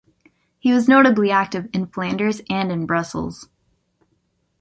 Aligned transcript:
He 0.57 0.73
was 0.73 0.87
notably 0.87 1.29
active 1.29 1.69
in 1.73 1.85
Flanders 1.85 2.41
and 2.49 2.71
in 2.71 2.87
Brussels. 2.87 3.49